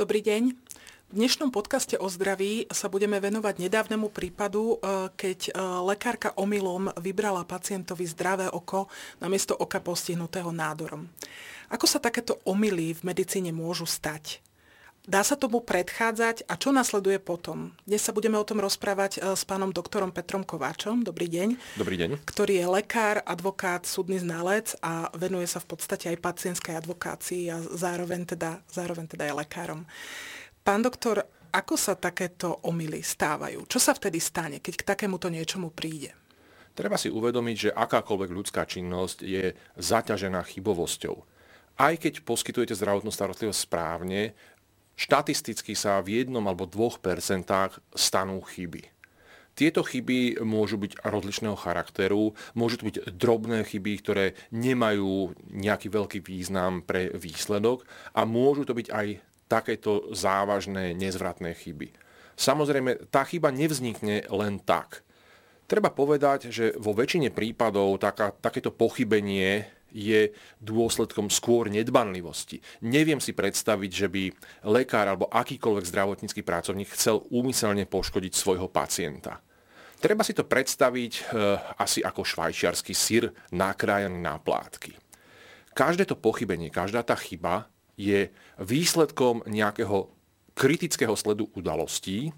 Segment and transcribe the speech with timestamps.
[0.00, 0.56] Dobrý deň.
[1.12, 5.60] V dnešnom podcaste o zdraví sa budeme venovať nedávnemu prípadu, e, keď e,
[5.92, 8.88] lekárka omylom vybrala pacientovi zdravé oko
[9.20, 11.04] namiesto oka postihnutého nádorom.
[11.68, 14.40] Ako sa takéto omily v medicíne môžu stať?
[15.08, 17.72] Dá sa tomu predchádzať a čo nasleduje potom?
[17.88, 21.00] Dnes sa budeme o tom rozprávať e, s pánom doktorom Petrom Kováčom.
[21.00, 21.56] Dobrý deň.
[21.80, 22.20] Dobrý deň.
[22.28, 27.64] Ktorý je lekár, advokát, súdny znalec a venuje sa v podstate aj pacientskej advokácii a
[27.80, 29.88] zároveň teda, zároveň teda je lekárom.
[30.60, 33.64] Pán doktor, ako sa takéto omily stávajú?
[33.72, 36.12] Čo sa vtedy stane, keď k takémuto niečomu príde?
[36.76, 41.16] Treba si uvedomiť, že akákoľvek ľudská činnosť je zaťažená chybovosťou.
[41.80, 44.36] Aj keď poskytujete zdravotnú starostlivosť správne,
[45.00, 48.84] štatisticky sa v jednom alebo dvoch percentách stanú chyby.
[49.56, 56.20] Tieto chyby môžu byť rozličného charakteru, môžu to byť drobné chyby, ktoré nemajú nejaký veľký
[56.20, 59.06] význam pre výsledok a môžu to byť aj
[59.50, 61.92] takéto závažné, nezvratné chyby.
[62.38, 65.04] Samozrejme, tá chyba nevznikne len tak.
[65.68, 72.62] Treba povedať, že vo väčšine prípadov taká, takéto pochybenie je dôsledkom skôr nedbanlivosti.
[72.86, 74.22] Neviem si predstaviť, že by
[74.70, 79.42] lekár alebo akýkoľvek zdravotnícky pracovník chcel úmyselne poškodiť svojho pacienta.
[80.00, 81.22] Treba si to predstaviť e,
[81.76, 84.96] asi ako švajčiarsky syr nakrájaný na plátky.
[85.76, 87.68] Každé to pochybenie, každá tá chyba
[88.00, 90.08] je výsledkom nejakého
[90.56, 92.32] kritického sledu udalostí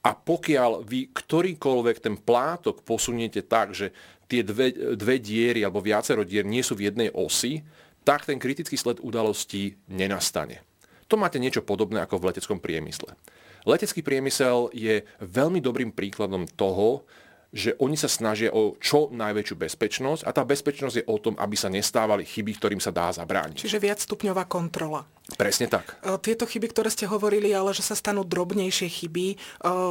[0.00, 3.92] a pokiaľ vy ktorýkoľvek ten plátok posuniete tak, že
[4.28, 7.64] tie dve, dve diery alebo viacero dier nie sú v jednej osi,
[8.04, 10.62] tak ten kritický sled udalostí nenastane.
[11.08, 13.16] To máte niečo podobné ako v leteckom priemysle.
[13.64, 17.04] Letecký priemysel je veľmi dobrým príkladom toho,
[17.48, 21.56] že oni sa snažia o čo najväčšiu bezpečnosť a tá bezpečnosť je o tom, aby
[21.56, 23.64] sa nestávali chyby, ktorým sa dá zabrániť.
[23.64, 25.08] Čiže viac stupňová kontrola.
[25.36, 25.96] Presne tak.
[26.04, 29.36] E, tieto chyby, ktoré ste hovorili, ale že sa stanú drobnejšie chyby, e,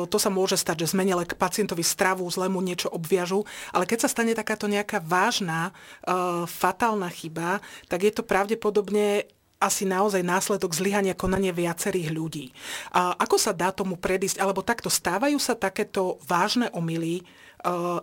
[0.05, 4.05] to sa môže stať, že zmenili k pacientovi stravu, zle mu niečo obviažu, ale keď
[4.05, 9.25] sa stane takáto nejaká vážna, e, fatálna chyba, tak je to pravdepodobne
[9.57, 12.45] asi naozaj následok zlyhania konania viacerých ľudí.
[12.93, 14.37] A ako sa dá tomu predísť?
[14.37, 17.25] Alebo takto stávajú sa takéto vážne omily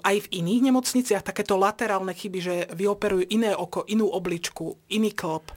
[0.03, 5.55] aj v iných nemocniciach, takéto laterálne chyby, že vyoperujú iné oko, inú obličku, iný klop?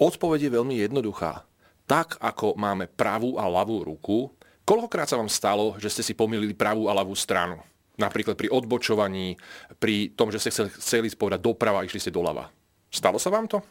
[0.00, 1.44] Odpoveď je veľmi jednoduchá.
[1.86, 4.32] Tak, ako máme pravú a ľavú ruku,
[4.66, 7.62] koľkokrát sa vám stalo, že ste si pomýlili pravú a ľavú stranu?
[7.96, 9.38] Napríklad pri odbočovaní,
[9.80, 12.52] pri tom, že ste chceli povedať doprava a išli ste doľava.
[12.90, 13.62] Stalo sa vám to?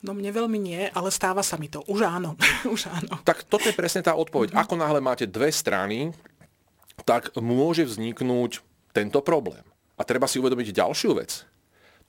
[0.00, 1.84] No mne veľmi nie, ale stáva sa mi to.
[1.84, 2.36] Už áno.
[2.74, 3.20] Už áno.
[3.24, 4.56] Tak toto je presne tá odpoveď.
[4.56, 6.12] Ako náhle máte dve strany,
[7.04, 9.62] tak môže vzniknúť tento problém.
[9.96, 11.44] A treba si uvedomiť ďalšiu vec.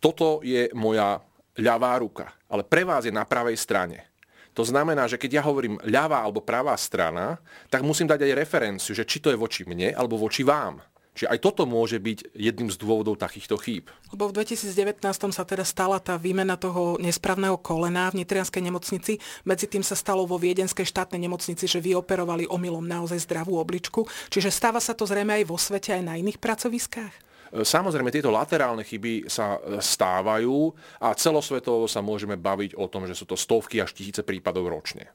[0.02, 1.22] Toto je moja
[1.60, 4.08] ľavá ruka, ale pre vás je na pravej strane.
[4.52, 7.40] To znamená, že keď ja hovorím ľavá alebo pravá strana,
[7.72, 10.84] tak musím dať aj referenciu, že či to je voči mne alebo voči vám.
[11.12, 13.92] Čiže aj toto môže byť jedným z dôvodov takýchto chýb.
[14.16, 15.04] Lebo v 2019
[15.36, 19.20] sa teda stala tá výmena toho nesprávneho kolena v Nitrianskej nemocnici.
[19.44, 24.08] Medzi tým sa stalo vo Viedenskej štátnej nemocnici, že vyoperovali omylom naozaj zdravú obličku.
[24.32, 27.32] Čiže stáva sa to zrejme aj vo svete, aj na iných pracoviskách?
[27.52, 30.72] E, samozrejme, tieto laterálne chyby sa e, stávajú
[31.04, 35.12] a celosvetovo sa môžeme baviť o tom, že sú to stovky až tisíce prípadov ročne.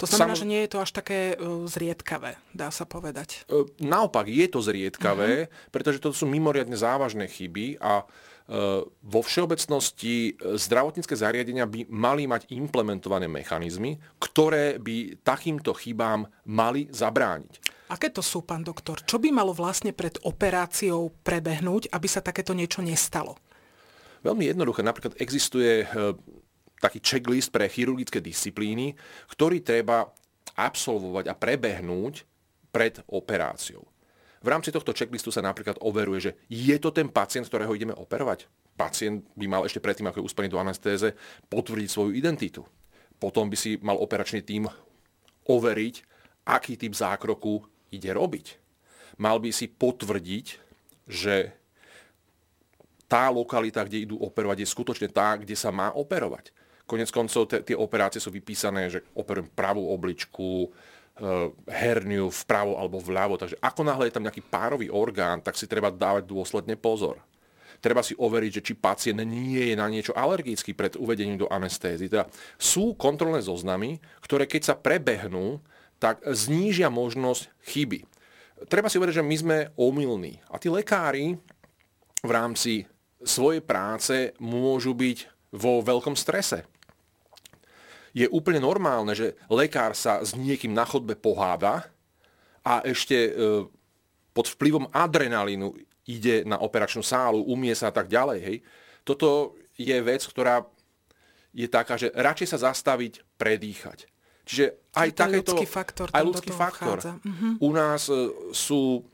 [0.00, 0.40] To znamená, Sam...
[0.42, 3.44] že nie je to až také uh, zriedkavé, dá sa povedať.
[3.52, 5.68] Uh, naopak, je to zriedkavé, uh-huh.
[5.68, 12.48] pretože to sú mimoriadne závažné chyby a uh, vo všeobecnosti zdravotnícke zariadenia by mali mať
[12.48, 17.84] implementované mechanizmy, ktoré by takýmto chybám mali zabrániť.
[17.92, 19.02] Aké to sú, pán doktor?
[19.04, 23.36] Čo by malo vlastne pred operáciou prebehnúť, aby sa takéto niečo nestalo?
[24.22, 24.80] Veľmi jednoduché.
[24.86, 25.84] Napríklad existuje
[26.80, 28.96] taký checklist pre chirurgické disciplíny,
[29.28, 30.08] ktorý treba
[30.56, 32.24] absolvovať a prebehnúť
[32.72, 33.84] pred operáciou.
[34.40, 38.48] V rámci tohto checklistu sa napríklad overuje, že je to ten pacient, ktorého ideme operovať.
[38.72, 41.12] Pacient by mal ešte predtým, ako je uspaný do anestéze,
[41.52, 42.64] potvrdiť svoju identitu.
[43.20, 44.64] Potom by si mal operačný tým
[45.44, 45.94] overiť,
[46.48, 48.56] aký typ zákroku ide robiť.
[49.20, 50.46] Mal by si potvrdiť,
[51.04, 51.52] že
[53.10, 56.54] tá lokalita, kde idú operovať, je skutočne tá, kde sa má operovať.
[56.90, 63.38] Konec koncov tie operácie sú vypísané, že operujem pravú obličku, eh, herniu vpravo alebo vľavo.
[63.38, 67.22] Takže ako náhle je tam nejaký párový orgán, tak si treba dávať dôsledne pozor.
[67.78, 72.10] Treba si overiť, že či pacient nie je na niečo alergický pred uvedením do anestézy.
[72.10, 72.28] Teda
[72.58, 75.62] sú kontrolné zoznamy, ktoré keď sa prebehnú,
[75.96, 78.04] tak znížia možnosť chyby.
[78.68, 80.44] Treba si uveriť, že my sme omylní.
[80.52, 81.40] A tí lekári
[82.20, 82.84] v rámci
[83.24, 85.18] svojej práce môžu byť
[85.56, 86.68] vo veľkom strese
[88.10, 91.86] Je úplne normálne, že lekár sa s niekým na chodbe poháda
[92.66, 93.30] a ešte e,
[94.34, 95.74] pod vplyvom adrenalínu
[96.10, 98.38] ide na operačnú sálu, umie sa a tak ďalej.
[98.42, 98.56] Hej.
[99.06, 100.66] Toto je vec, ktorá
[101.54, 104.06] je taká, že radšej sa zastaviť, predýchať.
[104.46, 105.54] Čiže aj takéto...
[105.54, 106.06] ľudský faktor.
[106.10, 106.98] Aj ľudský faktor.
[106.98, 107.54] Uh-huh.
[107.62, 109.06] U nás e, sú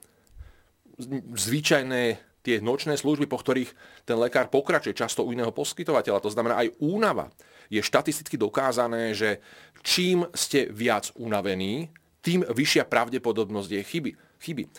[1.36, 2.02] zvyčajné
[2.40, 3.74] tie nočné služby, po ktorých
[4.06, 6.24] ten lekár pokračuje často u iného poskytovateľa.
[6.24, 7.28] To znamená aj únava.
[7.70, 9.42] Je štatisticky dokázané, že
[9.82, 11.90] čím ste viac unavení,
[12.22, 14.10] tým vyššia pravdepodobnosť je chyby.
[14.42, 14.62] chyby.
[14.66, 14.70] E,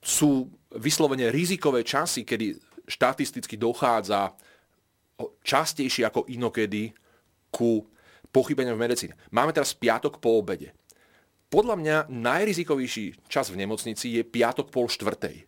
[0.00, 0.46] sú
[0.78, 2.54] vyslovene rizikové časy, kedy
[2.86, 4.32] štatisticky dochádza
[5.44, 6.94] častejšie ako inokedy
[7.52, 7.84] ku
[8.30, 9.14] pochybeniam v medicíne.
[9.34, 10.72] Máme teraz piatok po obede.
[11.50, 15.42] Podľa mňa najrizikovejší čas v nemocnici je piatok pol štvrtej.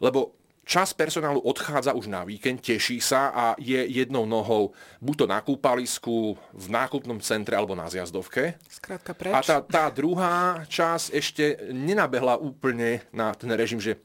[0.00, 0.32] Lebo
[0.64, 5.38] čas personálu odchádza už na víkend, teší sa a je jednou nohou buď to na
[5.44, 8.56] kúpalisku, v nákupnom centre alebo na zjazdovke.
[8.66, 9.32] Skrátka preč.
[9.32, 14.00] A tá, tá druhá časť ešte nenabehla úplne na ten režim, že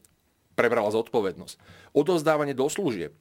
[0.52, 1.56] prebrala zodpovednosť.
[1.96, 3.18] Odozdávanie do služieb e,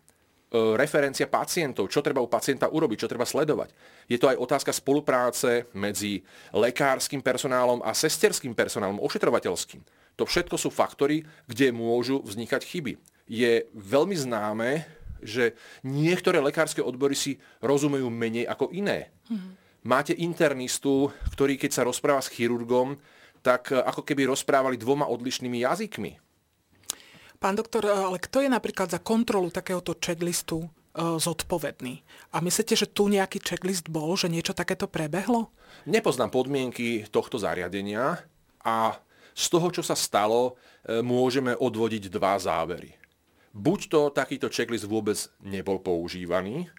[0.76, 3.72] referencia pacientov, čo treba u pacienta urobiť, čo treba sledovať.
[4.12, 6.20] Je to aj otázka spolupráce medzi
[6.52, 9.82] lekárskym personálom a sesterským personálom, ošetrovateľským.
[10.20, 13.00] To všetko sú faktory, kde môžu vznikať chyby.
[13.32, 14.84] Je veľmi známe,
[15.24, 15.56] že
[15.88, 19.16] niektoré lekárske odbory si rozumejú menej ako iné.
[19.32, 19.56] Mm.
[19.88, 23.00] Máte internistu, ktorý keď sa rozpráva s chirurgom,
[23.40, 26.20] tak e, ako keby rozprávali dvoma odlišnými jazykmi.
[27.40, 30.70] Pán doktor, e, ale kto je napríklad za kontrolu takéhoto checklistu e,
[31.16, 32.04] zodpovedný?
[32.36, 35.48] A myslíte, že tu nejaký checklist bol, že niečo takéto prebehlo?
[35.88, 38.20] Nepoznám podmienky tohto zariadenia
[38.68, 39.00] a
[39.34, 42.96] z toho, čo sa stalo, e, môžeme odvodiť dva závery.
[43.50, 46.70] Buď to takýto checklist vôbec nebol používaný,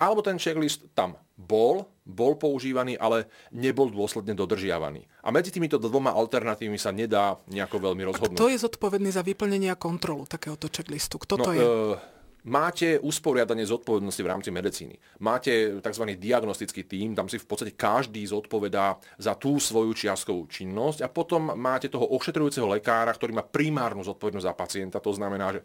[0.00, 5.06] alebo ten checklist tam bol, bol používaný, ale nebol dôsledne dodržiavaný.
[5.22, 8.34] A medzi týmito dvoma alternatívmi sa nedá nejako veľmi rozhodnúť.
[8.34, 11.18] A kto je zodpovedný za vyplnenie a kontrolu takéhoto checklistu?
[11.22, 11.62] Kto no, to je?
[11.62, 12.13] E-
[12.44, 15.00] Máte usporiadanie zodpovednosti v rámci medicíny.
[15.24, 16.04] Máte tzv.
[16.12, 21.56] diagnostický tím, tam si v podstate každý zodpovedá za tú svoju čiastkovú činnosť a potom
[21.56, 25.00] máte toho ošetrujúceho lekára, ktorý má primárnu zodpovednosť za pacienta.
[25.00, 25.64] To znamená, že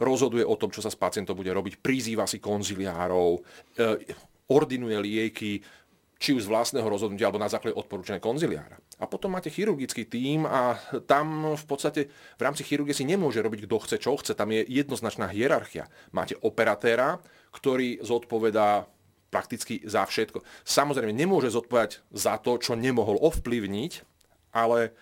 [0.00, 3.44] rozhoduje o tom, čo sa s pacientom bude robiť, prizýva si konziliárov,
[3.76, 4.08] e,
[4.48, 5.60] ordinuje lieky,
[6.16, 8.80] či už z vlastného rozhodnutia alebo na základe odporúčania konziliára.
[9.02, 10.78] A potom máte chirurgický tím a
[11.10, 12.06] tam v podstate
[12.38, 14.38] v rámci chirurgie si nemôže robiť kto chce, čo chce.
[14.38, 15.90] Tam je jednoznačná hierarchia.
[16.14, 17.18] Máte operatéra,
[17.50, 18.86] ktorý zodpovedá
[19.34, 20.46] prakticky za všetko.
[20.62, 23.92] Samozrejme, nemôže zodpovedať za to, čo nemohol ovplyvniť,
[24.54, 24.94] ale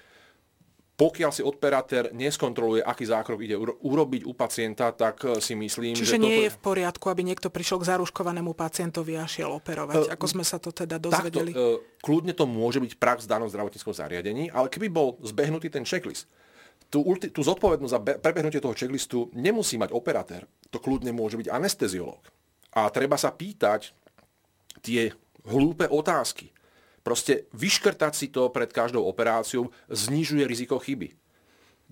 [0.93, 6.17] pokiaľ si operatér neskontroluje, aký zákrok ide urobiť u pacienta, tak eh, si myslím, Čiže
[6.17, 6.45] že nie toto...
[6.45, 10.45] je v poriadku, aby niekto prišiel k zaruškovanému pacientovi a šiel operovať, uh, ako sme
[10.45, 11.51] sa to teda dozvedeli.
[11.57, 15.73] Takto, uh, kľudne to môže byť prax v danom zdravotníckom zariadení, ale keby bol zbehnutý
[15.73, 16.29] ten checklist,
[16.93, 20.45] tú, tú zodpovednosť za prebehnutie toho checklistu nemusí mať operatér.
[20.69, 22.21] To kľudne môže byť anesteziolog.
[22.77, 23.97] A treba sa pýtať
[24.85, 25.13] tie
[25.49, 26.53] hlúpe otázky
[27.03, 31.11] Proste vyškrtať si to pred každou operáciou znižuje riziko chyby.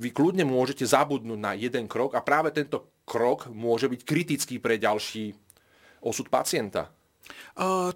[0.01, 4.81] Vy kľudne môžete zabudnúť na jeden krok a práve tento krok môže byť kritický pre
[4.81, 5.37] ďalší
[6.01, 6.89] osud pacienta.
[7.55, 7.93] Uh,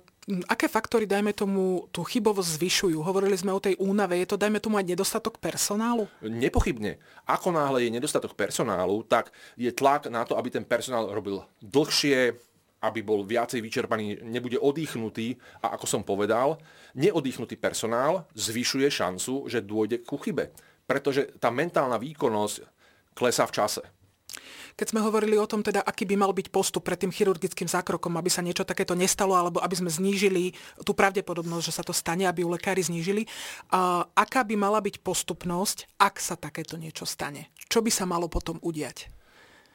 [0.47, 2.99] aké faktory, dajme tomu, tú chybovosť zvyšujú?
[3.01, 6.07] Hovorili sme o tej únave, je to, dajme tomu, aj nedostatok personálu?
[6.21, 7.01] Nepochybne.
[7.25, 12.37] Ako náhle je nedostatok personálu, tak je tlak na to, aby ten personál robil dlhšie,
[12.85, 16.61] aby bol viacej vyčerpaný, nebude oddychnutý a ako som povedal,
[16.95, 20.53] neoddychnutý personál zvyšuje šancu, že dôjde ku chybe.
[20.85, 22.57] Pretože tá mentálna výkonnosť
[23.17, 23.83] klesá v čase.
[24.75, 28.11] Keď sme hovorili o tom, teda, aký by mal byť postup pred tým chirurgickým zákrokom,
[28.19, 30.51] aby sa niečo takéto nestalo, alebo aby sme znížili
[30.83, 33.23] tú pravdepodobnosť, že sa to stane, aby ju lekári znížili,
[33.71, 37.55] a aká by mala byť postupnosť, ak sa takéto niečo stane?
[37.71, 39.14] Čo by sa malo potom udiať?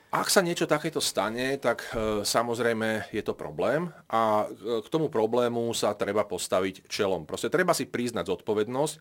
[0.09, 5.05] Ak sa niečo takéto stane, tak e, samozrejme je to problém a e, k tomu
[5.05, 7.29] problému sa treba postaviť čelom.
[7.29, 8.95] Proste treba si priznať zodpovednosť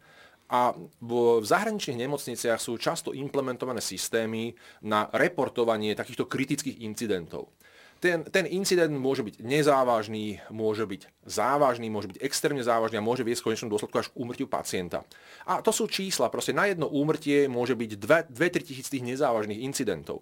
[0.53, 4.53] a v zahraničných nemocniciach sú často implementované systémy
[4.85, 7.57] na reportovanie takýchto kritických incidentov.
[8.05, 13.25] Ten, ten incident môže byť nezávažný, môže byť závažný, môže byť extrémne závažný a môže
[13.25, 15.09] viesť v konečnom dôsledku až k úmrtiu pacienta.
[15.49, 16.29] A to sú čísla.
[16.29, 17.91] Proste na jedno úmrtie môže byť
[18.29, 20.21] 2-3 tisíc tých nezávažných incidentov.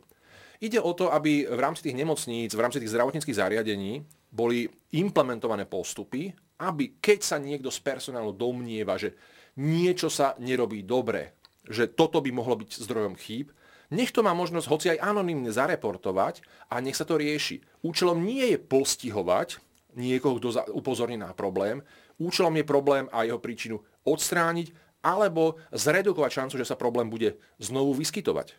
[0.61, 5.69] Ide o to, aby v rámci tých nemocníc, v rámci tých zdravotníckých zariadení boli implementované
[5.69, 9.13] postupy, aby keď sa niekto z personálu domnieva, že
[9.61, 11.37] niečo sa nerobí dobre,
[11.69, 13.53] že toto by mohlo byť zdrojom chýb,
[13.93, 17.63] nech to má možnosť hoci aj anonymne zareportovať a nech sa to rieši.
[17.87, 19.63] Účelom nie je postihovať
[19.95, 21.87] niekoho, kto upozorní na problém.
[22.19, 24.75] Účelom je problém a jeho príčinu odstrániť
[25.07, 28.59] alebo zredukovať šancu, že sa problém bude znovu vyskytovať.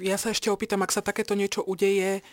[0.00, 2.24] Ja sa ešte opýtam, ak sa takéto niečo udeje,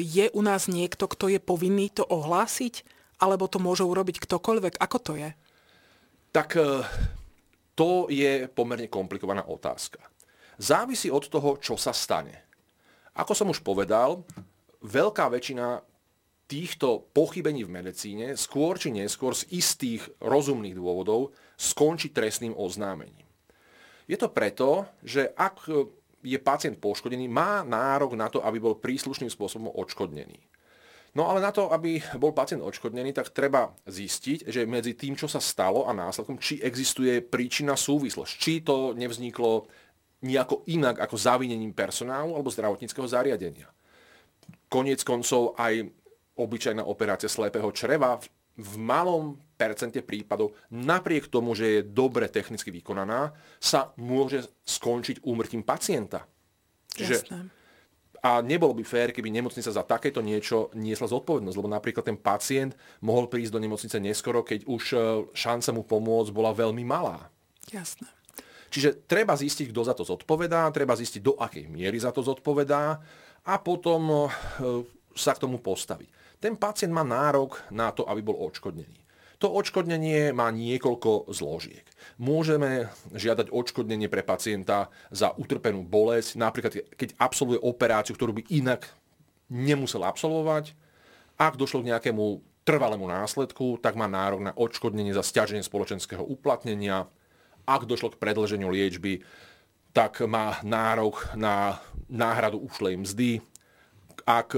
[0.00, 2.82] je u nás niekto, kto je povinný to ohlásiť?
[3.22, 4.82] Alebo to môže urobiť ktokoľvek?
[4.82, 5.30] Ako to je?
[6.34, 6.82] Tak e,
[7.78, 10.02] to je pomerne komplikovaná otázka.
[10.58, 12.42] Závisí od toho, čo sa stane.
[13.14, 14.26] Ako som už povedal,
[14.82, 15.84] veľká väčšina
[16.50, 23.24] týchto pochybení v medicíne skôr či neskôr z istých rozumných dôvodov skončí trestným oznámením.
[24.10, 25.70] Je to preto, že ak
[26.22, 30.38] je pacient poškodený, má nárok na to, aby bol príslušným spôsobom odškodnený.
[31.12, 35.28] No ale na to, aby bol pacient odškodnený, tak treba zistiť, že medzi tým, čo
[35.28, 39.68] sa stalo a následkom, či existuje príčina súvislosť, či to nevzniklo
[40.24, 43.68] nejako inak ako zavinením personálu alebo zdravotníckého zariadenia.
[44.72, 45.84] Koniec koncov aj
[46.38, 48.16] obyčajná operácia slepého čreva
[48.56, 49.36] v malom
[50.02, 56.26] prípadov, napriek tomu, že je dobre technicky vykonaná, sa môže skončiť úmrtím pacienta.
[56.92, 57.62] Čiže Jasné
[58.22, 62.78] a nebolo by fér, keby nemocnica za takéto niečo niesla zodpovednosť, lebo napríklad ten pacient
[63.02, 64.98] mohol prísť do nemocnice neskoro, keď už e,
[65.34, 67.26] šanca mu pomôcť bola veľmi malá.
[67.74, 68.06] Jasné.
[68.70, 73.02] Čiže treba zistiť, kto za to zodpovedá, treba zistiť, do akej miery za to zodpovedá
[73.42, 74.28] a potom e,
[75.18, 76.38] sa k tomu postaviť.
[76.38, 79.01] Ten pacient má nárok na to, aby bol odškodnený.
[79.42, 81.82] To odškodnenie má niekoľko zložiek.
[82.14, 88.86] Môžeme žiadať odškodnenie pre pacienta za utrpenú bolesť, napríklad keď absolvuje operáciu, ktorú by inak
[89.50, 90.78] nemusel absolvovať.
[91.42, 97.10] Ak došlo k nejakému trvalému následku, tak má nárok na odškodnenie za stiaženie spoločenského uplatnenia.
[97.66, 99.26] Ak došlo k predlženiu liečby,
[99.90, 103.42] tak má nárok na náhradu ušlej mzdy.
[104.22, 104.54] Ak,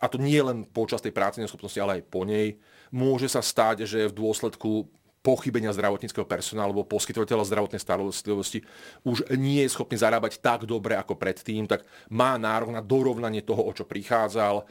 [0.00, 2.56] a to nie len počas tej práce neschopnosti, ale aj po nej
[2.92, 4.86] môže sa stať, že v dôsledku
[5.22, 8.66] pochybenia zdravotníckého personálu alebo poskytovateľa zdravotnej starostlivosti
[9.06, 13.62] už nie je schopný zarábať tak dobre ako predtým, tak má nárok na dorovnanie toho,
[13.62, 14.66] o čo prichádzal.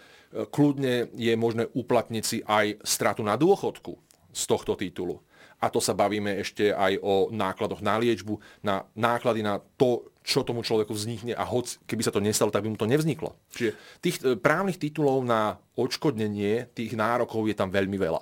[0.51, 3.95] Kľudne je možné uplatniť si aj stratu na dôchodku
[4.31, 5.23] z tohto titulu.
[5.61, 10.41] A to sa bavíme ešte aj o nákladoch na liečbu, na náklady na to, čo
[10.41, 13.37] tomu človeku vznikne a hoď keby sa to nestalo, tak by mu to nevzniklo.
[13.53, 18.21] Čiže tých e, právnych titulov na odškodnenie tých nárokov je tam veľmi veľa.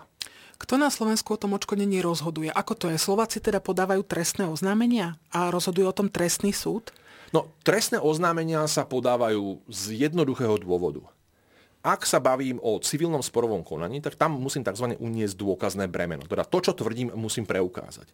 [0.60, 2.52] Kto na Slovensku o tom odškodnení rozhoduje?
[2.52, 3.00] Ako to je?
[3.00, 6.92] Slováci teda podávajú trestné oznámenia a rozhoduje o tom trestný súd?
[7.32, 11.06] No, trestné oznámenia sa podávajú z jednoduchého dôvodu.
[11.80, 15.00] Ak sa bavím o civilnom sporovom konaní, tak tam musím tzv.
[15.00, 16.28] uniesť dôkazné bremeno.
[16.28, 18.12] Teda to, čo tvrdím, musím preukázať.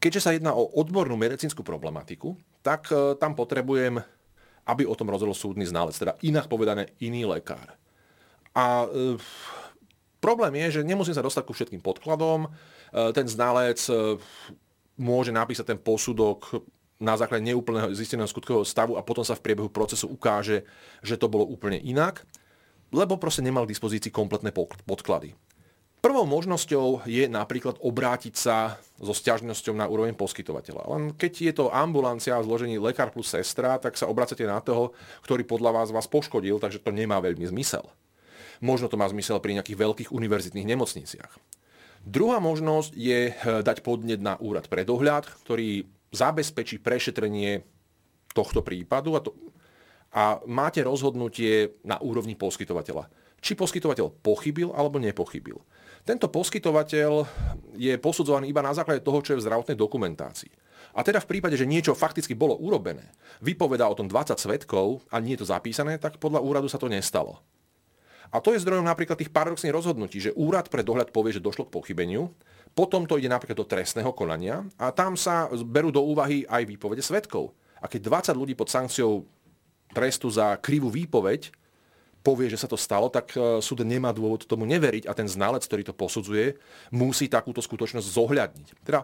[0.00, 4.00] Keďže sa jedná o odbornú medicínsku problematiku, tak e, tam potrebujem,
[4.66, 7.76] aby o tom rozhodol súdny znalec, teda inak povedané iný lekár.
[8.56, 9.20] A e,
[10.18, 12.48] problém je, že nemusím sa dostať ku všetkým podkladom.
[12.48, 12.50] E,
[13.12, 14.16] ten znalec e,
[14.96, 16.64] môže napísať ten posudok
[16.96, 20.64] na základe neúplného zisteného skutkového stavu a potom sa v priebehu procesu ukáže,
[21.04, 22.24] že to bolo úplne inak
[22.92, 24.52] lebo proste nemal k dispozícii kompletné
[24.86, 25.32] podklady.
[26.02, 30.90] Prvou možnosťou je napríklad obrátiť sa so stiažnosťou na úroveň poskytovateľa.
[30.90, 34.98] Len keď je to ambulancia v zložení lekár plus sestra, tak sa obracate na toho,
[35.22, 37.86] ktorý podľa vás vás poškodil, takže to nemá veľmi zmysel.
[38.58, 41.32] Možno to má zmysel pri nejakých veľkých univerzitných nemocniciach.
[42.02, 47.62] Druhá možnosť je eh, dať podnet na úrad pre dohľad, ktorý zabezpečí prešetrenie
[48.34, 49.38] tohto prípadu a to
[50.12, 53.08] a máte rozhodnutie na úrovni poskytovateľa.
[53.42, 55.58] Či poskytovateľ pochybil alebo nepochybil.
[56.04, 57.26] Tento poskytovateľ
[57.74, 60.52] je posudzovaný iba na základe toho, čo je v zdravotnej dokumentácii.
[60.92, 63.08] A teda v prípade, že niečo fakticky bolo urobené,
[63.40, 66.90] vypovedá o tom 20 svetkov a nie je to zapísané, tak podľa úradu sa to
[66.90, 67.40] nestalo.
[68.32, 71.68] A to je zdrojom napríklad tých paradoxných rozhodnutí, že úrad pre dohľad povie, že došlo
[71.68, 72.32] k pochybeniu,
[72.72, 77.04] potom to ide napríklad do trestného konania a tam sa berú do úvahy aj výpovede
[77.04, 77.52] svetkov.
[77.80, 79.28] A keď 20 ľudí pod sankciou
[79.92, 81.52] trestu za krivú výpoveď
[82.22, 85.66] povie, že sa to stalo, tak e, súd nemá dôvod tomu neveriť a ten znalec,
[85.66, 86.54] ktorý to posudzuje,
[86.94, 88.68] musí takúto skutočnosť zohľadniť.
[88.86, 89.02] Teda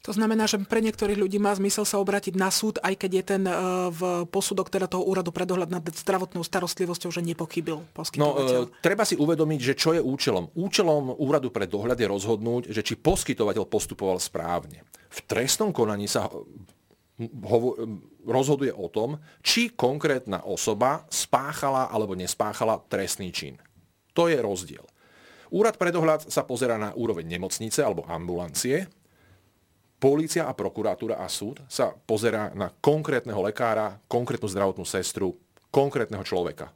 [0.00, 3.24] to znamená, že pre niektorých ľudí má zmysel sa obrátiť na súd, aj keď je
[3.24, 3.52] ten e,
[3.92, 4.00] v
[4.32, 8.64] posudok teda toho úradu pre dohľad nad zdravotnou starostlivosťou, že nepochybil poskytovateľ.
[8.64, 10.56] No, e, treba si uvedomiť, že čo je účelom.
[10.56, 14.82] Účelom úradu pre dohľad je rozhodnúť, že či poskytovateľ postupoval správne.
[15.12, 16.32] V trestnom konaní sa
[18.24, 23.60] rozhoduje o tom, či konkrétna osoba spáchala alebo nespáchala trestný čin.
[24.16, 24.84] To je rozdiel.
[25.50, 28.86] Úrad pre dohľad sa pozera na úroveň nemocnice alebo ambulancie.
[30.00, 35.36] Polícia a prokuratúra a súd sa pozera na konkrétneho lekára, konkrétnu zdravotnú sestru,
[35.68, 36.72] konkrétneho človeka.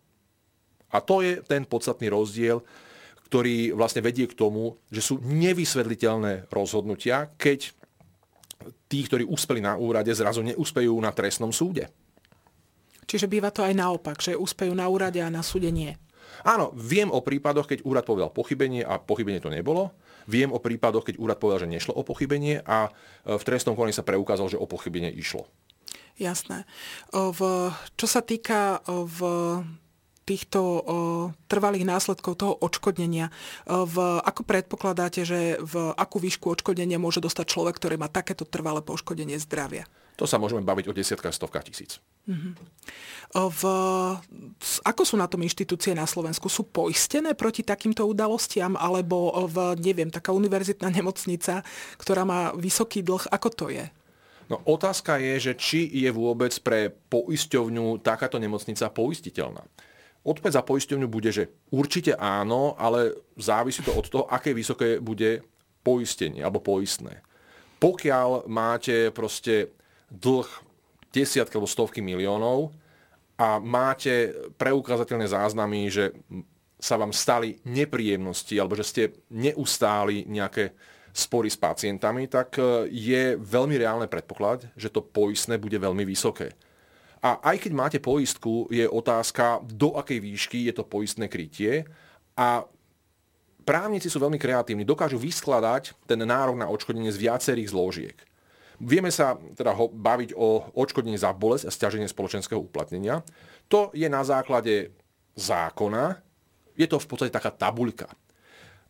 [0.93, 2.61] A to je ten podstatný rozdiel,
[3.31, 7.75] ktorý vlastne vedie k tomu, že sú nevysvedliteľné rozhodnutia, keď
[8.89, 11.91] tí, ktorí uspeli na úrade, zrazu neúspejú na trestnom súde.
[13.05, 15.93] Čiže býva to aj naopak, že úspejú na úrade a na súde nie.
[16.43, 19.93] Áno, viem o prípadoch, keď úrad povedal pochybenie a pochybenie to nebolo.
[20.25, 22.89] Viem o prípadoch, keď úrad povedal, že nešlo o pochybenie a
[23.29, 25.45] v trestnom konaní sa preukázalo, že o pochybenie išlo.
[26.17, 26.65] Jasné.
[27.13, 27.41] V,
[27.95, 29.21] čo sa týka v
[30.25, 30.81] týchto o,
[31.47, 33.29] trvalých následkov toho odškodnenia.
[33.69, 38.81] V, ako predpokladáte, že v akú výšku odškodnenia môže dostať človek, ktorý má takéto trvalé
[38.81, 39.85] poškodenie zdravia?
[40.15, 41.99] To sa môžeme baviť o desiatkách, stovkách tisíc.
[42.31, 42.55] Uh-huh.
[43.51, 43.63] V,
[44.87, 46.47] ako sú na tom inštitúcie na Slovensku?
[46.47, 48.79] Sú poistené proti takýmto udalostiam?
[48.79, 51.67] Alebo v, neviem, taká univerzitná nemocnica,
[51.99, 53.91] ktorá má vysoký dlh, ako to je?
[54.47, 59.67] No otázka je, že či je vôbec pre poisťovňu takáto nemocnica poistiteľná.
[60.25, 65.45] Odpoveď za poisťovňu bude, že určite áno, ale závisí to od toho, aké vysoké bude
[65.85, 67.21] poistenie alebo poistné.
[67.77, 69.77] Pokiaľ máte proste
[70.09, 70.49] dlh
[71.13, 72.73] desiatky alebo stovky miliónov
[73.37, 76.17] a máte preukázateľné záznamy, že
[76.81, 80.73] sa vám stali nepríjemnosti alebo že ste neustáli nejaké
[81.15, 86.59] spory s pacientami, tak e, je veľmi reálne predpoklad, že to poistné bude veľmi vysoké.
[87.25, 91.89] A aj keď máte poistku, je otázka, do akej výšky je to poistné krytie.
[92.37, 92.69] A
[93.65, 98.17] právnici sú veľmi kreatívni, dokážu vyskladať ten nárok na odškodnenie z viacerých zložiek.
[98.77, 103.25] Vieme sa teda ho baviť o odškodnení za bolesť a stiaženie spoločenského uplatnenia.
[103.73, 104.93] To je na základe
[105.33, 106.21] zákona,
[106.77, 108.11] je to v podstate taká tabuľka.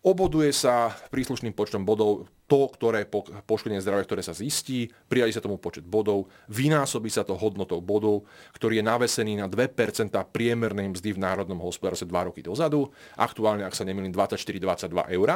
[0.04, 3.08] Oboduje sa príslušným počtom bodov to, ktoré
[3.48, 8.28] poškodenie zdravia, ktoré sa zistí, prijali sa tomu počet bodov, vynásobí sa to hodnotou bodov,
[8.52, 12.92] ktorý je navesený na 2% priemernej mzdy v národnom hospodárstve 2 roky dozadu.
[13.16, 15.28] Aktuálne, ak sa nemýlim, 24-22 eur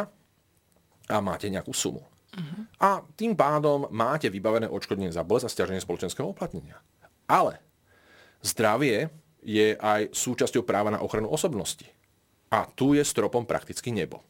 [1.08, 2.04] a máte nejakú sumu.
[2.36, 2.68] Uh-huh.
[2.76, 6.76] A tým pádom máte vybavené odškodnenie za bolesť a stiaženie spoločenského oplatnenia.
[7.24, 7.56] Ale
[8.44, 9.08] zdravie
[9.40, 11.88] je aj súčasťou práva na ochranu osobnosti.
[12.52, 14.20] A tu je stropom prakticky nebo.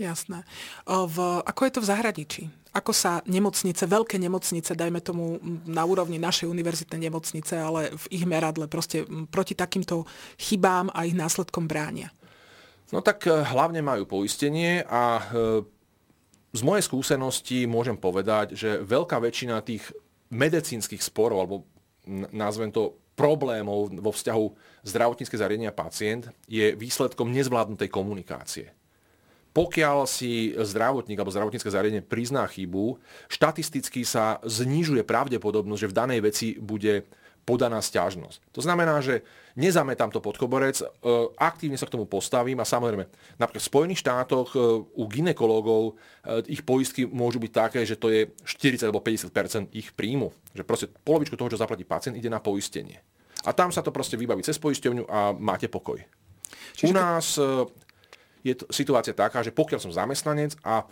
[0.00, 0.48] Jasné.
[0.88, 2.42] V, ako je to v zahraničí?
[2.72, 5.36] Ako sa nemocnice, veľké nemocnice, dajme tomu
[5.68, 10.08] na úrovni našej univerzitnej nemocnice, ale v ich meradle proste proti takýmto
[10.40, 12.08] chybám a ich následkom bránia?
[12.88, 15.22] No tak e, hlavne majú poistenie a e,
[16.56, 19.92] z mojej skúsenosti môžem povedať, že veľká väčšina tých
[20.32, 21.56] medicínskych sporov, alebo
[22.32, 24.44] nazvem to problémov vo vzťahu
[24.88, 28.72] zdravotnícke zariadenia pacient, je výsledkom nezvládnutej komunikácie
[29.52, 32.96] pokiaľ si zdravotník alebo zdravotnícke zariadenie prizná chybu,
[33.28, 37.04] štatisticky sa znižuje pravdepodobnosť, že v danej veci bude
[37.42, 38.54] podaná stiažnosť.
[38.54, 39.26] To znamená, že
[39.58, 40.86] nezametám to pod koberec, e,
[41.36, 43.04] aktívne sa k tomu postavím a samozrejme,
[43.36, 45.92] napríklad v Spojených štátoch e, u ginekologov e,
[46.54, 50.30] ich poistky môžu byť také, že to je 40 alebo 50% ich príjmu.
[50.54, 53.02] Že proste polovičku toho, čo zaplatí pacient, ide na poistenie.
[53.42, 55.98] A tam sa to proste vybaví cez poisťovňu a máte pokoj.
[56.78, 57.34] Čiže u nás
[58.42, 60.86] je to situácia taká, že pokiaľ som zamestnanec a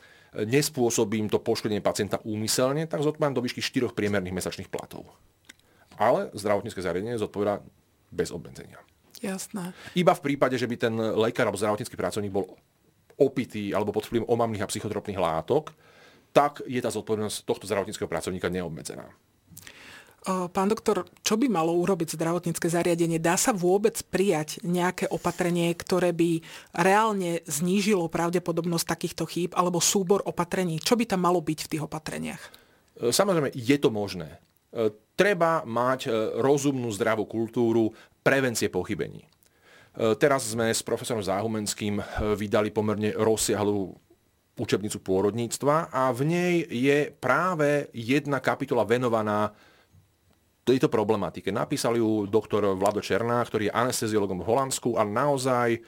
[0.47, 5.07] nespôsobím to poškodenie pacienta úmyselne, tak zodpovedám do výšky 4 priemerných mesačných platov.
[5.99, 7.61] Ale zdravotnícke zariadenie zodpovedá
[8.15, 8.79] bez obmedzenia.
[9.21, 9.77] Jasné.
[9.93, 12.57] Iba v prípade, že by ten lekár alebo zdravotnícky pracovník bol
[13.21, 15.77] opitý alebo pod vplyvom omamných a psychotropných látok,
[16.33, 19.05] tak je tá zodpovednosť tohto zdravotníckého pracovníka neobmedzená.
[20.29, 23.17] Pán doktor, čo by malo urobiť zdravotnícke zariadenie?
[23.17, 26.45] Dá sa vôbec prijať nejaké opatrenie, ktoré by
[26.77, 30.77] reálne znížilo pravdepodobnosť takýchto chýb alebo súbor opatrení?
[30.77, 32.43] Čo by tam malo byť v tých opatreniach?
[33.01, 34.37] Samozrejme, je to možné.
[35.17, 37.89] Treba mať rozumnú zdravú kultúru
[38.21, 39.25] prevencie pochybení.
[40.21, 41.97] Teraz sme s profesorom Záhumenským
[42.37, 43.97] vydali pomerne rozsiahlu
[44.61, 49.57] učebnicu pôrodníctva a v nej je práve jedna kapitola venovaná
[50.71, 51.51] tejto problematike.
[51.51, 55.81] Napísal ju doktor Vlado Černá, ktorý je anesteziologom v Holandsku a naozaj e,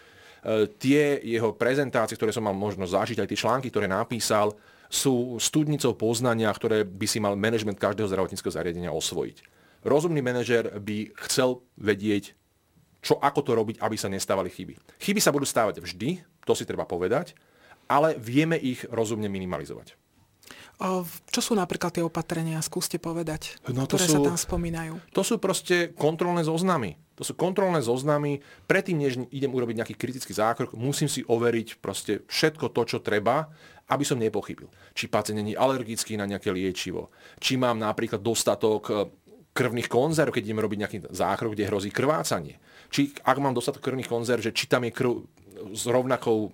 [0.76, 4.52] tie jeho prezentácie, ktoré som mal možnosť zažiť, aj tie články, ktoré napísal,
[4.92, 9.40] sú studnicou poznania, ktoré by si mal manažment každého zdravotníckého zariadenia osvojiť.
[9.88, 12.36] Rozumný manažer by chcel vedieť,
[13.02, 14.78] čo, ako to robiť, aby sa nestávali chyby.
[15.00, 17.34] Chyby sa budú stávať vždy, to si treba povedať,
[17.90, 19.96] ale vieme ich rozumne minimalizovať.
[21.30, 22.58] Čo sú napríklad tie opatrenia?
[22.58, 24.98] Skúste povedať, no ktoré sú, sa tam spomínajú.
[25.14, 26.98] To sú proste kontrolné zoznamy.
[27.14, 28.42] To sú kontrolné zoznamy.
[28.66, 33.46] Predtým, než idem urobiť nejaký kritický zákrok, musím si overiť proste všetko to, čo treba,
[33.94, 34.66] aby som nepochybil.
[34.90, 37.14] Či pacient není alergický na nejaké liečivo.
[37.38, 38.94] Či mám napríklad dostatok e,
[39.54, 42.58] krvných konzerv, keď idem robiť nejaký zákrok, kde hrozí krvácanie.
[42.90, 45.22] Či ak mám dostatok krvných konzerv, že či tam je krv
[45.76, 46.50] s rovnakou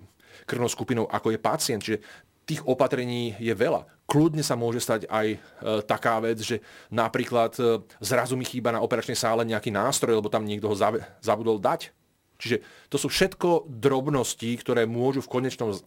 [0.49, 1.81] krvnou skupinou, ako je pacient.
[1.85, 2.01] Čiže
[2.49, 3.85] tých opatrení je veľa.
[4.09, 5.37] Kľudne sa môže stať aj e,
[5.85, 10.49] taká vec, že napríklad e, zrazu mi chýba na operačnej sále nejaký nástroj, lebo tam
[10.49, 10.75] niekto ho
[11.21, 11.93] zabudol dať.
[12.41, 15.77] Čiže to sú všetko drobnosti, ktoré môžu v konečnom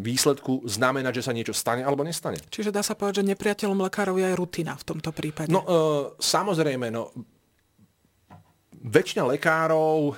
[0.00, 2.40] výsledku znamenať, že sa niečo stane alebo nestane.
[2.48, 5.50] Čiže dá sa povedať, že nepriateľom lekárov je aj rutina v tomto prípade.
[5.50, 5.68] No, e,
[6.22, 7.10] samozrejme, no,
[8.80, 10.14] väčšina lekárov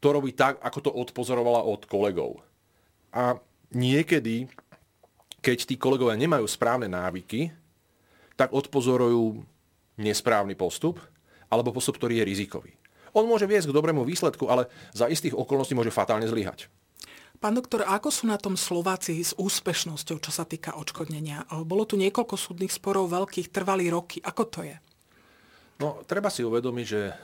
[0.00, 2.40] to robí tak, ako to odpozorovala od kolegov.
[3.10, 3.36] A
[3.72, 4.46] niekedy,
[5.42, 7.50] keď tí kolegovia nemajú správne návyky,
[8.36, 9.42] tak odpozorujú
[9.96, 11.00] nesprávny postup
[11.48, 12.72] alebo postup, ktorý je rizikový.
[13.16, 16.68] On môže viesť k dobrému výsledku, ale za istých okolností môže fatálne zlyhať.
[17.36, 21.48] Pán doktor, ako sú na tom Slováci s úspešnosťou, čo sa týka odškodnenia?
[21.68, 24.20] Bolo tu niekoľko súdnych sporov veľkých, trvali roky.
[24.24, 24.76] Ako to je?
[25.76, 27.14] No, treba si uvedomiť, že e,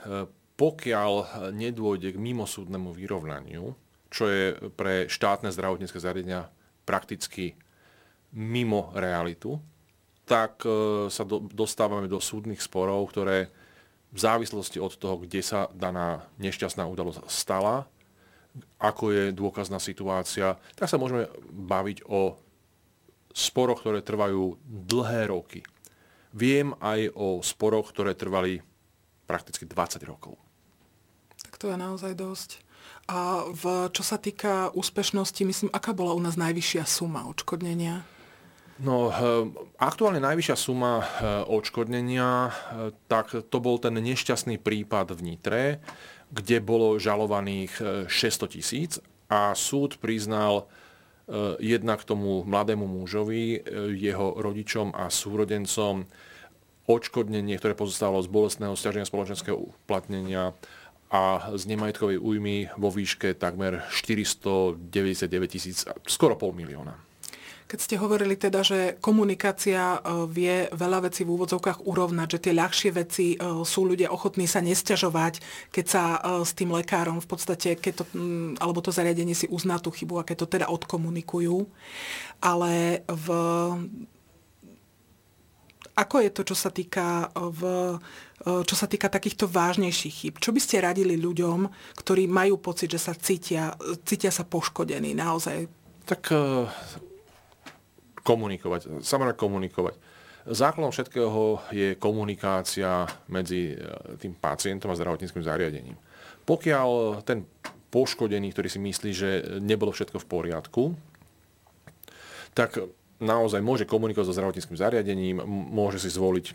[0.53, 1.11] pokiaľ
[1.49, 3.73] nedôjde k mimosúdnemu vyrovnaniu,
[4.13, 6.53] čo je pre štátne zdravotnícke zariadenia
[6.85, 7.57] prakticky
[8.37, 9.57] mimo realitu,
[10.29, 13.49] tak e, sa do, dostávame do súdnych sporov, ktoré
[14.13, 17.89] v závislosti od toho, kde sa daná nešťastná udalosť stala,
[18.77, 22.37] ako je dôkazná situácia, tak sa môžeme baviť o
[23.33, 25.65] sporoch, ktoré trvajú dlhé roky.
[26.37, 28.61] Viem aj o sporoch, ktoré trvali
[29.25, 30.37] prakticky 20 rokov.
[31.41, 32.61] Tak to je naozaj dosť.
[33.07, 38.07] A v, čo sa týka úspešnosti, myslím, aká bola u nás najvyššia suma odškodnenia?
[38.81, 39.15] No, eh,
[39.77, 41.05] aktuálne najvyššia suma eh,
[41.45, 42.51] odškodnenia, eh,
[43.05, 45.63] tak to bol ten nešťastný prípad v Nitre,
[46.33, 47.77] kde bolo žalovaných
[48.09, 48.97] 600 tisíc
[49.29, 50.65] a súd priznal
[51.61, 53.61] jednak tomu mladému mužovi,
[53.93, 56.09] jeho rodičom a súrodencom
[56.89, 60.57] odškodnenie, ktoré pozostávalo z bolestného stiaženia spoločenského uplatnenia
[61.13, 66.97] a z nemajetkovej újmy vo výške takmer 499 tisíc, skoro pol milióna.
[67.69, 72.53] Keď ste hovorili teda, že komunikácia e, vie veľa vecí v úvodzovkách urovnať, že tie
[72.53, 75.41] ľahšie veci e, sú ľudia ochotní sa nesťažovať,
[75.73, 78.05] keď sa e, s tým lekárom v podstate, keď to,
[78.61, 81.65] alebo to zariadenie si uzná tú chybu a keď to teda odkomunikujú.
[82.45, 83.27] Ale v
[85.93, 87.61] ako je to, čo sa týka, v,
[88.41, 90.33] čo sa týka takýchto vážnejších chyb?
[90.41, 91.69] Čo by ste radili ľuďom,
[92.01, 95.69] ktorí majú pocit, že sa cítia, cítia sa poškodení naozaj?
[96.09, 96.65] Tak uh,
[98.25, 99.95] komunikovať, samozrejme komunikovať.
[100.43, 103.79] Základom všetkého je komunikácia medzi
[104.19, 105.95] tým pacientom a zdravotníckým zariadením.
[106.43, 107.47] Pokiaľ ten
[107.87, 109.29] poškodený, ktorý si myslí, že
[109.63, 110.83] nebolo všetko v poriadku,
[112.51, 112.75] tak
[113.23, 116.51] naozaj môže komunikovať so zdravotníckým zariadením, môže si zvoliť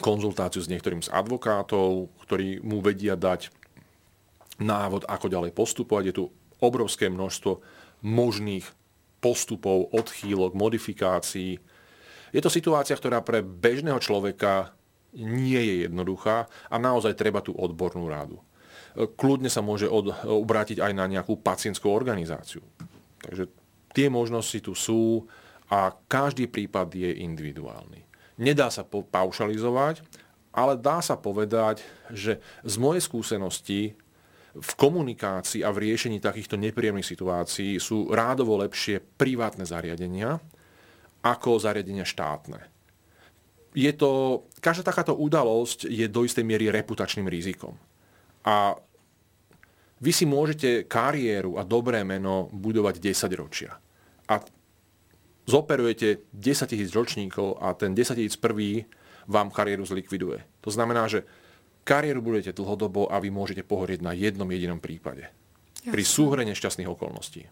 [0.00, 3.52] konzultáciu s niektorým z advokátov, ktorí mu vedia dať
[4.60, 6.04] návod, ako ďalej postupovať.
[6.08, 6.24] Je tu
[6.60, 7.60] obrovské množstvo
[8.04, 8.64] možných
[9.20, 11.60] postupov, odchýlok, modifikácií.
[12.32, 14.72] Je to situácia, ktorá pre bežného človeka
[15.16, 18.40] nie je jednoduchá a naozaj treba tú odbornú rádu.
[18.94, 22.64] Kľudne sa môže od, obrátiť aj na nejakú pacientskú organizáciu.
[23.20, 23.59] Takže
[23.94, 25.26] tie možnosti tu sú
[25.70, 28.02] a každý prípad je individuálny.
[28.40, 30.02] Nedá sa paušalizovať,
[30.50, 33.94] ale dá sa povedať, že z mojej skúsenosti
[34.50, 40.42] v komunikácii a v riešení takýchto nepríjemných situácií sú rádovo lepšie privátne zariadenia
[41.22, 42.58] ako zariadenia štátne.
[43.70, 47.78] Je to, každá takáto udalosť je do istej miery reputačným rizikom.
[48.42, 48.74] A
[50.00, 53.76] vy si môžete kariéru a dobré meno budovať 10 ročia
[54.30, 54.40] a
[55.44, 58.88] zoperujete 10 tisíc ročníkov a ten 10 tisíc prvý
[59.26, 60.42] vám kariéru zlikviduje.
[60.64, 61.26] To znamená, že
[61.82, 65.28] kariéru budete dlhodobo a vy môžete pohorieť na jednom jedinom prípade.
[65.80, 65.92] Jasne.
[65.92, 67.42] Pri súhre nešťastných okolností.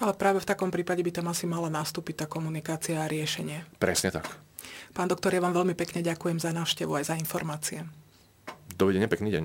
[0.00, 3.68] Ale práve v takom prípade by tam asi mala nastúpiť tá komunikácia a riešenie.
[3.76, 4.32] Presne tak.
[4.96, 7.84] Pán doktor, ja vám veľmi pekne ďakujem za návštevu aj za informácie.
[8.72, 9.44] Dovidenia, pekný deň.